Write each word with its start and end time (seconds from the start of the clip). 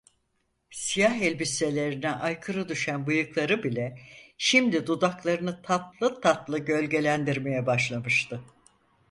Siyah 0.69 1.21
elbiselerine 1.21 2.11
aykırı 2.11 2.69
düşen 2.69 3.07
bıyıkları 3.07 3.63
bile, 3.63 3.99
şimdi 4.37 4.87
dudaklarını 4.87 5.61
tatlı 5.61 6.21
tatlı 6.21 6.59
gölgelendirmeye 6.59 7.65
başlamıştı. 7.65 8.41